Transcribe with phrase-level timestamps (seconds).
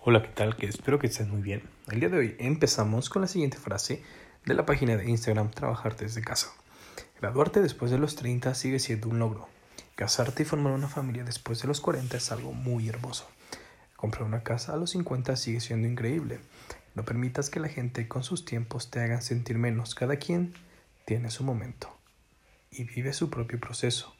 [0.00, 0.54] Hola, ¿qué tal?
[0.54, 1.60] Que espero que estés muy bien.
[1.90, 4.00] El día de hoy empezamos con la siguiente frase
[4.46, 6.52] de la página de Instagram Trabajar desde casa.
[7.20, 9.48] Graduarte después de los 30 sigue siendo un logro.
[9.96, 13.28] Casarte y formar una familia después de los 40 es algo muy hermoso.
[13.96, 16.38] Comprar una casa a los 50 sigue siendo increíble.
[16.94, 19.96] No permitas que la gente con sus tiempos te hagan sentir menos.
[19.96, 20.54] Cada quien
[21.06, 21.92] tiene su momento
[22.70, 24.14] y vive su propio proceso.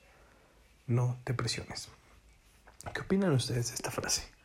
[0.88, 1.88] No te presiones.
[2.92, 4.37] ¿Qué opinan ustedes de esta frase?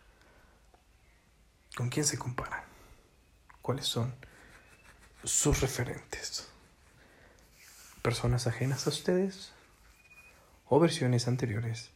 [1.75, 2.61] ¿Con quién se comparan?
[3.63, 4.14] ¿Cuáles son
[5.23, 6.47] sus referentes?
[8.04, 9.54] ¿Personas ajenas a ustedes
[10.67, 11.89] o versiones anteriores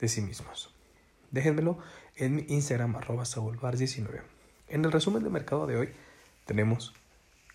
[0.00, 0.74] de sí mismos?
[1.30, 1.78] Déjenmelo
[2.16, 3.24] en mi Instagram arroba
[3.72, 4.22] 19
[4.68, 5.88] En el resumen de mercado de hoy
[6.44, 6.92] tenemos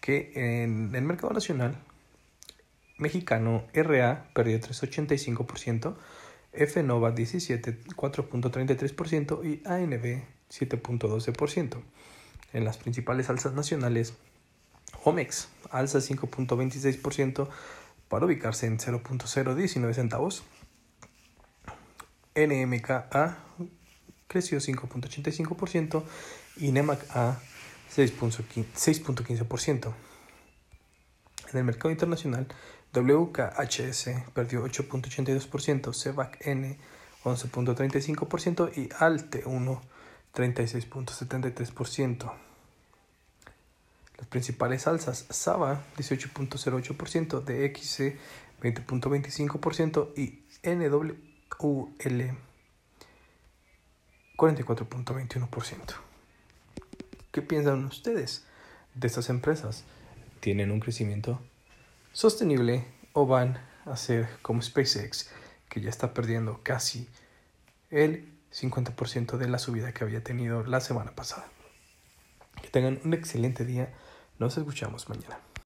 [0.01, 1.77] que en el mercado nacional
[2.97, 5.95] mexicano RA perdió 3.85%,
[6.53, 11.81] FNOVA 17 4.33% y ANB 7.12%.
[12.53, 14.13] En las principales alzas nacionales,
[15.03, 17.47] Homex alza 5.26%
[18.07, 20.43] para ubicarse en 0.019 centavos.
[22.35, 23.37] NMKA
[24.27, 26.03] creció 5.85%
[26.57, 27.39] y NEMAC A
[27.95, 29.93] 6.15%.
[31.51, 32.47] En el mercado internacional,
[32.93, 36.77] WKHS perdió 8.82%, CEVAC N
[37.23, 39.81] 11.35% y ALTE 1
[40.33, 42.31] 36.73%.
[44.17, 48.17] Las principales alzas, SABA 18.08%, DXC
[48.61, 52.37] 20.25% y NWL
[54.37, 55.95] 44.21%.
[57.31, 58.45] ¿Qué piensan ustedes
[58.95, 59.83] de estas empresas?
[60.39, 61.41] ¿Tienen un crecimiento
[62.13, 65.29] sostenible o van a ser como SpaceX,
[65.69, 67.07] que ya está perdiendo casi
[67.89, 71.47] el 50% de la subida que había tenido la semana pasada.
[72.61, 73.93] Que tengan un excelente día.
[74.37, 75.39] Nos escuchamos mañana.